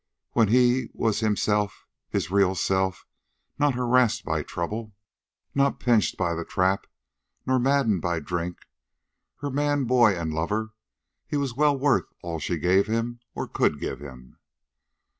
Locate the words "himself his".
1.19-2.31